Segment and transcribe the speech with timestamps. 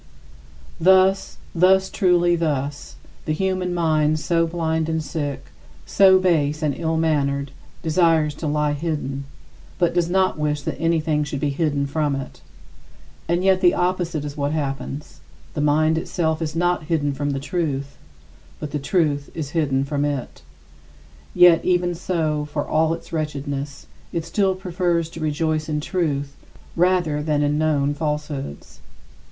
[0.79, 5.51] Thus, thus, truly thus: the human mind so blind and sick,
[5.85, 7.51] so base and ill mannered,
[7.83, 9.25] desires to lie hidden,
[9.77, 12.41] but does not wish that anything should be hidden from it.
[13.27, 15.19] And yet the opposite is what happens
[15.53, 17.95] the mind itself is not hidden from the truth,
[18.59, 20.41] but the truth is hidden from it.
[21.35, 26.35] Yet even so, for all its wretchedness, it still prefers to rejoice in truth
[26.75, 28.79] rather than in known falsehoods.